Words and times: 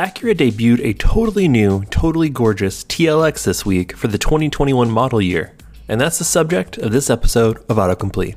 Acura 0.00 0.34
debuted 0.34 0.82
a 0.82 0.94
totally 0.94 1.46
new, 1.46 1.84
totally 1.90 2.30
gorgeous 2.30 2.84
TLX 2.84 3.44
this 3.44 3.66
week 3.66 3.94
for 3.94 4.08
the 4.08 4.16
2021 4.16 4.90
model 4.90 5.20
year, 5.20 5.52
and 5.88 6.00
that's 6.00 6.16
the 6.16 6.24
subject 6.24 6.78
of 6.78 6.90
this 6.90 7.10
episode 7.10 7.58
of 7.68 7.76
Autocomplete. 7.76 8.36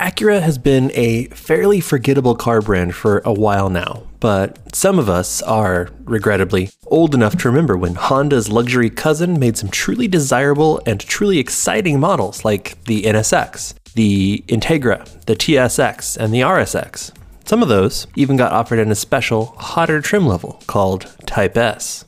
Acura 0.00 0.40
has 0.40 0.56
been 0.56 0.90
a 0.94 1.26
fairly 1.26 1.80
forgettable 1.80 2.34
car 2.34 2.62
brand 2.62 2.94
for 2.94 3.20
a 3.26 3.34
while 3.34 3.68
now, 3.68 4.04
but 4.18 4.74
some 4.74 4.98
of 4.98 5.10
us 5.10 5.42
are, 5.42 5.90
regrettably, 6.04 6.70
old 6.86 7.14
enough 7.14 7.36
to 7.36 7.50
remember 7.50 7.76
when 7.76 7.94
Honda's 7.94 8.48
luxury 8.48 8.88
cousin 8.88 9.38
made 9.38 9.58
some 9.58 9.68
truly 9.68 10.08
desirable 10.08 10.80
and 10.86 11.00
truly 11.00 11.38
exciting 11.38 12.00
models 12.00 12.46
like 12.46 12.82
the 12.84 13.02
NSX, 13.02 13.74
the 13.92 14.42
Integra, 14.48 15.04
the 15.26 15.36
TSX, 15.36 16.16
and 16.16 16.32
the 16.32 16.40
RSX. 16.40 17.12
Some 17.46 17.62
of 17.62 17.68
those 17.68 18.08
even 18.16 18.36
got 18.36 18.50
offered 18.50 18.80
in 18.80 18.90
a 18.90 18.96
special, 18.96 19.54
hotter 19.56 20.00
trim 20.00 20.26
level 20.26 20.60
called 20.66 21.14
Type 21.26 21.56
S. 21.56 22.04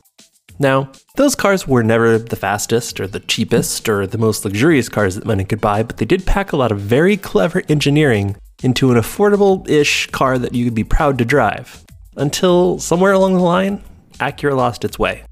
Now, 0.59 0.91
those 1.15 1.33
cars 1.33 1.65
were 1.65 1.81
never 1.81 2.17
the 2.17 2.35
fastest 2.35 2.99
or 2.99 3.07
the 3.07 3.21
cheapest 3.21 3.87
or 3.87 4.05
the 4.05 4.17
most 4.17 4.43
luxurious 4.43 4.89
cars 4.89 5.15
that 5.15 5.25
money 5.25 5.45
could 5.45 5.61
buy, 5.61 5.81
but 5.81 5.95
they 5.95 6.03
did 6.03 6.25
pack 6.25 6.51
a 6.51 6.57
lot 6.57 6.73
of 6.73 6.81
very 6.81 7.15
clever 7.15 7.63
engineering 7.69 8.35
into 8.63 8.91
an 8.91 8.97
affordable 8.97 9.67
ish 9.69 10.07
car 10.07 10.37
that 10.37 10.53
you 10.53 10.65
could 10.65 10.75
be 10.75 10.83
proud 10.83 11.17
to 11.17 11.23
drive. 11.23 11.85
Until 12.17 12.77
somewhere 12.77 13.13
along 13.13 13.35
the 13.35 13.39
line, 13.39 13.81
Acura 14.19 14.57
lost 14.57 14.83
its 14.83 14.99
way. 14.99 15.23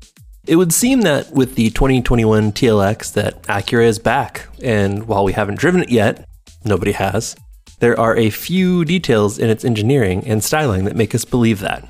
It 0.47 0.55
would 0.55 0.71
seem 0.71 1.01
that 1.01 1.33
with 1.33 1.55
the 1.55 1.69
2021 1.71 2.53
TLX 2.53 3.11
that 3.11 3.43
Acura 3.43 3.85
is 3.85 3.99
back, 3.99 4.47
and 4.63 5.05
while 5.05 5.25
we 5.25 5.33
haven't 5.33 5.59
driven 5.59 5.83
it 5.83 5.89
yet, 5.89 6.25
nobody 6.63 6.93
has, 6.93 7.35
there 7.79 7.99
are 7.99 8.15
a 8.17 8.29
few 8.29 8.83
details 8.85 9.37
in 9.37 9.49
its 9.49 9.65
engineering 9.65 10.23
and 10.25 10.43
styling 10.43 10.85
that 10.85 10.95
make 10.95 11.13
us 11.13 11.25
believe 11.25 11.59
that. 11.59 11.87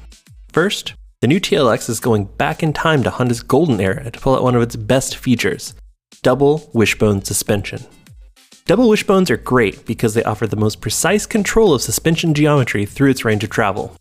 First, 0.51 0.93
the 1.21 1.27
new 1.27 1.39
TLX 1.39 1.89
is 1.89 1.99
going 1.99 2.25
back 2.25 2.61
in 2.61 2.73
time 2.73 3.03
to 3.03 3.09
Honda's 3.09 3.41
golden 3.41 3.79
era 3.79 4.11
to 4.11 4.19
pull 4.19 4.35
out 4.35 4.43
one 4.43 4.55
of 4.55 4.61
its 4.61 4.75
best 4.75 5.17
features 5.17 5.73
double 6.23 6.69
wishbone 6.73 7.23
suspension. 7.23 7.85
Double 8.65 8.89
wishbones 8.89 9.31
are 9.31 9.37
great 9.37 9.85
because 9.85 10.13
they 10.13 10.23
offer 10.23 10.45
the 10.45 10.57
most 10.57 10.81
precise 10.81 11.25
control 11.25 11.73
of 11.73 11.81
suspension 11.81 12.33
geometry 12.33 12.85
through 12.85 13.09
its 13.09 13.23
range 13.23 13.43
of 13.43 13.49
travel. 13.49 13.95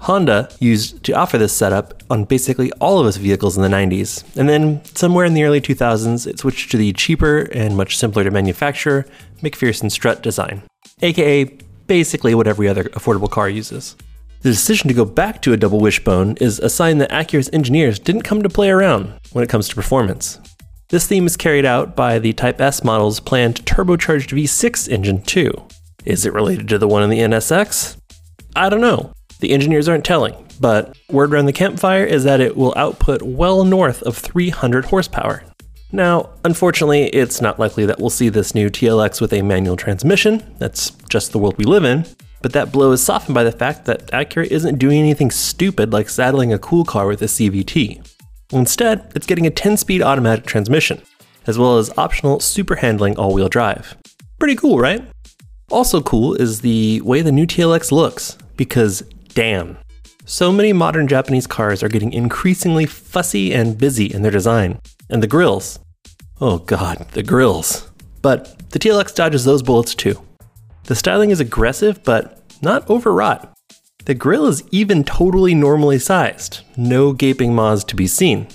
Honda 0.00 0.50
used 0.60 1.02
to 1.04 1.12
offer 1.12 1.38
this 1.38 1.52
setup 1.52 2.02
on 2.10 2.24
basically 2.24 2.70
all 2.80 2.98
of 2.98 3.06
its 3.06 3.16
vehicles 3.16 3.56
in 3.56 3.62
the 3.62 3.68
90s, 3.68 4.24
and 4.36 4.48
then 4.48 4.84
somewhere 4.84 5.24
in 5.24 5.34
the 5.34 5.44
early 5.44 5.60
2000s, 5.60 6.26
it 6.26 6.38
switched 6.38 6.70
to 6.70 6.76
the 6.76 6.92
cheaper 6.92 7.48
and 7.52 7.76
much 7.76 7.96
simpler 7.96 8.24
to 8.24 8.30
manufacture 8.30 9.06
MacPherson 9.42 9.90
strut 9.90 10.22
design, 10.22 10.62
aka 11.02 11.44
basically 11.86 12.34
what 12.34 12.46
every 12.46 12.68
other 12.68 12.84
affordable 12.84 13.30
car 13.30 13.48
uses. 13.48 13.96
The 14.42 14.50
decision 14.50 14.88
to 14.88 14.94
go 14.94 15.04
back 15.04 15.42
to 15.42 15.52
a 15.52 15.56
double 15.56 15.80
wishbone 15.80 16.36
is 16.36 16.58
a 16.60 16.70
sign 16.70 16.98
that 16.98 17.10
Acura's 17.10 17.50
engineers 17.52 17.98
didn't 17.98 18.22
come 18.22 18.42
to 18.42 18.48
play 18.48 18.70
around 18.70 19.20
when 19.32 19.44
it 19.44 19.50
comes 19.50 19.68
to 19.68 19.74
performance. 19.74 20.38
This 20.88 21.06
theme 21.06 21.26
is 21.26 21.36
carried 21.36 21.66
out 21.66 21.94
by 21.94 22.18
the 22.18 22.32
Type 22.32 22.60
S 22.60 22.82
model's 22.82 23.20
planned 23.20 23.64
turbocharged 23.66 24.30
V6 24.30 24.88
engine, 24.88 25.22
too. 25.22 25.52
Is 26.04 26.24
it 26.24 26.32
related 26.32 26.68
to 26.68 26.78
the 26.78 26.88
one 26.88 27.02
in 27.02 27.10
the 27.10 27.18
NSX? 27.18 27.98
I 28.56 28.68
don't 28.68 28.80
know. 28.80 29.12
The 29.40 29.52
engineers 29.52 29.88
aren't 29.88 30.04
telling, 30.04 30.34
but 30.58 30.96
word 31.10 31.32
around 31.32 31.46
the 31.46 31.52
campfire 31.52 32.04
is 32.04 32.24
that 32.24 32.40
it 32.40 32.56
will 32.56 32.74
output 32.76 33.22
well 33.22 33.64
north 33.64 34.02
of 34.02 34.16
300 34.16 34.86
horsepower. 34.86 35.44
Now, 35.92 36.30
unfortunately, 36.44 37.04
it's 37.06 37.40
not 37.40 37.58
likely 37.58 37.84
that 37.86 37.98
we'll 37.98 38.10
see 38.10 38.28
this 38.28 38.54
new 38.54 38.70
TLX 38.70 39.20
with 39.20 39.32
a 39.32 39.42
manual 39.42 39.76
transmission. 39.76 40.54
That's 40.58 40.90
just 41.08 41.32
the 41.32 41.38
world 41.38 41.58
we 41.58 41.64
live 41.64 41.84
in. 41.84 42.06
But 42.42 42.52
that 42.52 42.72
blow 42.72 42.92
is 42.92 43.02
softened 43.02 43.34
by 43.34 43.44
the 43.44 43.52
fact 43.52 43.84
that 43.84 44.06
Acura 44.12 44.46
isn't 44.46 44.78
doing 44.78 44.98
anything 45.00 45.30
stupid 45.30 45.92
like 45.92 46.08
saddling 46.08 46.52
a 46.52 46.58
cool 46.58 46.84
car 46.84 47.06
with 47.06 47.20
a 47.22 47.26
CVT. 47.26 48.06
Instead, 48.52 49.12
it's 49.14 49.26
getting 49.26 49.46
a 49.46 49.50
10 49.50 49.76
speed 49.76 50.00
automatic 50.00 50.46
transmission, 50.46 51.02
as 51.46 51.58
well 51.58 51.76
as 51.76 51.96
optional 51.98 52.40
super 52.40 52.76
handling 52.76 53.16
all 53.18 53.34
wheel 53.34 53.48
drive. 53.48 53.96
Pretty 54.38 54.56
cool, 54.56 54.78
right? 54.78 55.04
Also, 55.70 56.00
cool 56.00 56.34
is 56.34 56.62
the 56.62 57.00
way 57.02 57.20
the 57.20 57.30
new 57.30 57.46
TLX 57.46 57.92
looks, 57.92 58.38
because 58.56 59.02
damn. 59.34 59.76
So 60.24 60.50
many 60.50 60.72
modern 60.72 61.08
Japanese 61.08 61.46
cars 61.46 61.82
are 61.82 61.88
getting 61.88 62.12
increasingly 62.12 62.86
fussy 62.86 63.52
and 63.52 63.76
busy 63.76 64.06
in 64.06 64.22
their 64.22 64.30
design. 64.30 64.80
And 65.10 65.22
the 65.22 65.26
grills. 65.26 65.78
Oh 66.40 66.58
god, 66.58 67.08
the 67.12 67.22
grills. 67.22 67.90
But 68.22 68.70
the 68.70 68.78
TLX 68.78 69.14
dodges 69.14 69.44
those 69.44 69.62
bullets 69.62 69.94
too. 69.94 70.22
The 70.84 70.94
styling 70.94 71.30
is 71.30 71.40
aggressive, 71.40 72.02
but 72.04 72.40
not 72.62 72.88
overwrought. 72.88 73.52
The 74.04 74.14
grill 74.14 74.46
is 74.46 74.62
even 74.70 75.04
totally 75.04 75.54
normally 75.54 75.98
sized, 75.98 76.60
no 76.76 77.12
gaping 77.12 77.54
maws 77.54 77.84
to 77.84 77.96
be 77.96 78.06
seen. 78.06 78.48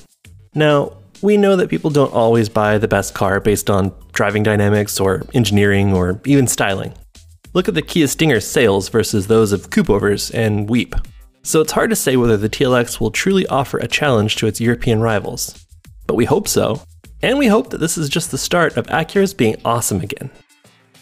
Now, 0.54 0.98
we 1.22 1.38
know 1.38 1.56
that 1.56 1.70
people 1.70 1.92
don't 1.92 2.14
always 2.14 2.50
buy 2.50 2.78
the 2.78 2.88
best 2.88 3.14
car 3.14 3.40
based 3.40 3.70
on 3.70 3.94
driving 4.14 4.44
dynamics 4.44 5.00
or 5.00 5.24
engineering 5.34 5.94
or 5.94 6.22
even 6.26 6.48
styling. 6.48 6.94
Look 7.54 7.68
at 7.68 7.74
the 7.74 7.82
Kia 7.82 8.08
Stinger 8.08 8.40
sales 8.40 8.90
versus 8.90 9.28
those 9.28 9.52
of 9.52 9.70
Coupeovers 9.70 10.34
and 10.34 10.70
Weep. 10.70 10.96
So 11.44 11.62
it's 11.62 11.74
hard 11.74 11.90
to 11.90 11.96
say 11.96 12.18
whether 12.18 12.38
the 12.38 12.50
TLX 12.50 13.00
will 13.00 13.12
truly 13.12 13.46
offer 13.48 13.78
a 13.78 13.88
challenge 13.88 14.36
to 14.38 14.48
its 14.48 14.60
European 14.60 15.00
rivals. 15.00 15.65
But 16.08 16.16
we 16.16 16.26
hope 16.26 16.48
so, 16.48 16.82
and 17.22 17.38
we 17.38 17.48
hope 17.48 17.70
that 17.70 17.80
this 17.80 17.98
is 17.98 18.10
just 18.10 18.32
the 18.32 18.38
start 18.38 18.78
of 18.78 18.88
Acura's 18.88 19.34
being 19.34 19.56
awesome 19.66 20.02
again. 20.02 20.30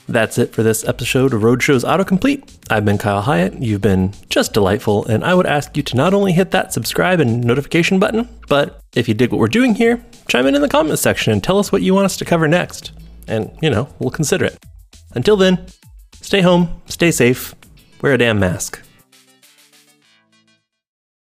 That's 0.08 0.38
it 0.38 0.54
for 0.54 0.64
this 0.64 0.84
episode 0.86 1.34
of 1.34 1.42
Roadshow's 1.42 1.84
Autocomplete. 1.84 2.44
I've 2.70 2.86
been 2.86 2.98
Kyle 2.98 3.22
Hyatt. 3.22 3.62
You've 3.62 3.82
been 3.82 4.14
just 4.30 4.54
delightful, 4.54 5.06
and 5.06 5.24
I 5.24 5.34
would 5.34 5.46
ask 5.46 5.76
you 5.78 5.84
to 5.84 5.96
not 5.96 6.14
only 6.14 6.34
hit 6.34 6.52
that 6.52 6.74
subscribe 6.74 7.20
and 7.20 7.44
notification 7.44 8.00
button, 8.00 8.28
but 8.50 8.82
if 8.96 9.08
you 9.08 9.14
dig 9.14 9.32
what 9.32 9.40
we're 9.40 9.48
doing 9.48 9.76
here, 9.76 10.04
chime 10.28 10.46
in 10.46 10.56
in 10.56 10.62
the 10.62 10.70
comments 10.70 11.02
section 11.02 11.32
and 11.32 11.44
tell 11.44 11.60
us 11.60 11.72
what 11.72 11.82
you 11.82 11.94
want 11.94 12.06
us 12.06 12.18
to 12.18 12.26
cover 12.26 12.48
next. 12.48 12.92
And, 13.28 13.58
you 13.62 13.70
know, 13.70 13.88
we'll 14.00 14.12
consider 14.12 14.46
it. 14.46 14.58
Until 15.16 15.38
then, 15.38 15.66
Stay 16.24 16.40
home, 16.40 16.82
stay 16.86 17.12
safe, 17.12 17.54
wear 18.02 18.14
a 18.14 18.18
damn 18.18 18.40
mask. 18.40 18.83